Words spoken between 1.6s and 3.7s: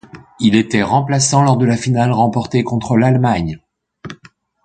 la finale remportée contre l’Allemagne.